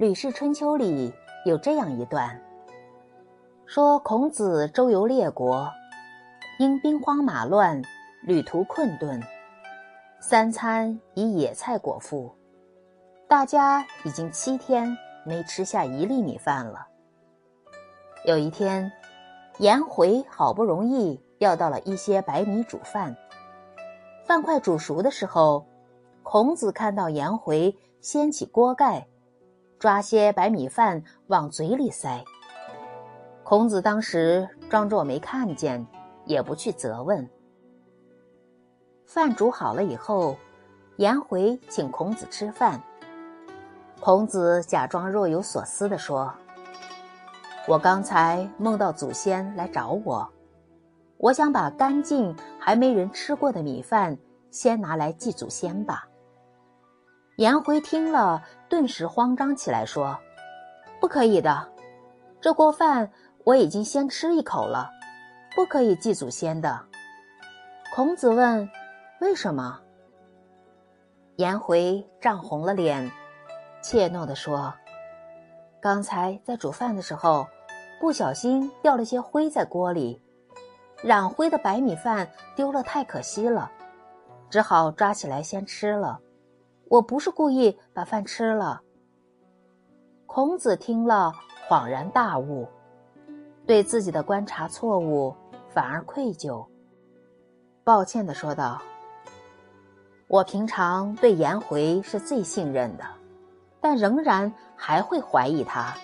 [0.00, 1.12] 吕氏春秋》里
[1.44, 2.40] 有这样一段，
[3.66, 5.70] 说孔子周游列国，
[6.58, 7.82] 因兵荒马乱，
[8.22, 9.22] 旅途困顿，
[10.18, 12.34] 三餐以野菜果腹，
[13.28, 16.86] 大家已经七天没吃下一粒米饭了。
[18.24, 18.90] 有一天，
[19.58, 23.14] 颜回好不容易要到了一些白米煮饭，
[24.24, 25.66] 饭快煮熟的时候，
[26.22, 29.06] 孔子看到颜回掀起锅盖，
[29.80, 32.22] 抓些白米饭往嘴里塞。
[33.42, 35.84] 孔子当时装作没看见，
[36.26, 37.26] 也不去责问。
[39.06, 40.36] 饭煮好了以后，
[40.96, 42.78] 颜回请孔子吃饭，
[44.00, 46.30] 孔子假装若有所思地说。
[47.66, 50.30] 我刚才梦到祖先来找我，
[51.16, 54.18] 我想把干净还没人吃过的米饭
[54.50, 56.06] 先拿来祭祖先吧。
[57.40, 60.14] 颜回听了，顿时慌张起来，说
[61.00, 61.66] ：“不可以的，
[62.38, 63.10] 这锅饭
[63.44, 64.90] 我已经先吃一口了，
[65.56, 66.78] 不可以祭祖先的。”
[67.96, 68.68] 孔子问
[69.22, 69.80] ：“为什么？”
[71.36, 73.10] 颜回涨红了脸，
[73.80, 74.74] 怯懦地说
[75.80, 77.46] ：“刚才在煮饭的时候。”
[77.98, 80.22] 不小心掉了些灰在锅里，
[81.02, 83.70] 染灰的白米饭丢了太可惜了，
[84.48, 86.18] 只好抓起来先吃了。
[86.90, 88.82] 我不是故意把饭吃了。
[90.26, 91.32] 孔子听了
[91.68, 92.66] 恍然大悟，
[93.64, 95.32] 对自己的观察错误
[95.68, 96.66] 反而愧疚，
[97.84, 98.82] 抱歉的说道
[100.26, 103.04] ：“我平常对颜回是最信任的，
[103.80, 105.94] 但仍然还会怀疑他。”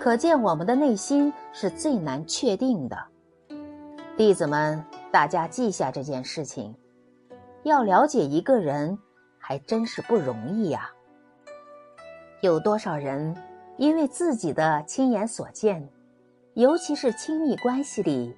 [0.00, 2.98] 可见我们的内心是最难确定的。
[4.16, 6.74] 弟子们，大家记下这件事情。
[7.62, 8.98] 要了解一个人，
[9.46, 10.90] 还真是不容易呀。
[12.40, 13.36] 有多少人
[13.76, 15.86] 因为自己的亲眼所见，
[16.54, 18.34] 尤其是亲密关系里，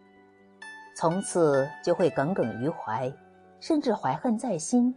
[0.97, 3.13] 从此就会耿耿于怀，
[3.61, 4.93] 甚至怀恨在心。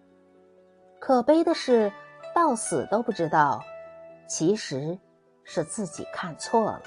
[1.00, 1.92] 可悲的是，
[2.34, 3.62] 到死都不知道，
[4.28, 4.98] 其实。
[5.52, 6.84] 是自己看错了。